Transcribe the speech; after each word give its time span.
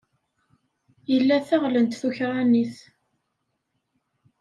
Ila 1.15 1.37
taɣlent 1.47 1.91
tukṛanit. 2.01 2.75